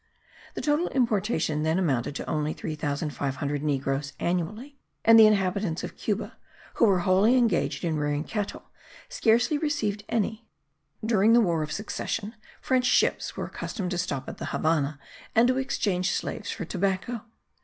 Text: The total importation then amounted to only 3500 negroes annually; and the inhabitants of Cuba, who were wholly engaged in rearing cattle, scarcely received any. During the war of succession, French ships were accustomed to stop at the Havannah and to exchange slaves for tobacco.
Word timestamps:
The 0.55 0.61
total 0.61 0.87
importation 0.87 1.61
then 1.61 1.77
amounted 1.77 2.15
to 2.15 2.27
only 2.27 2.53
3500 2.53 3.61
negroes 3.61 4.13
annually; 4.19 4.79
and 5.05 5.19
the 5.19 5.27
inhabitants 5.27 5.83
of 5.83 5.95
Cuba, 5.95 6.37
who 6.73 6.85
were 6.85 7.01
wholly 7.01 7.35
engaged 7.37 7.83
in 7.83 7.97
rearing 7.97 8.23
cattle, 8.23 8.71
scarcely 9.09 9.59
received 9.59 10.03
any. 10.09 10.49
During 11.05 11.33
the 11.33 11.39
war 11.39 11.61
of 11.61 11.71
succession, 11.71 12.33
French 12.61 12.85
ships 12.85 13.37
were 13.37 13.45
accustomed 13.45 13.91
to 13.91 13.99
stop 13.99 14.27
at 14.27 14.39
the 14.39 14.45
Havannah 14.45 14.97
and 15.35 15.47
to 15.49 15.59
exchange 15.59 16.09
slaves 16.13 16.49
for 16.49 16.65
tobacco. 16.65 17.21